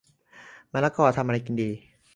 [0.73, 1.69] มะละกอทำอะไรกินดี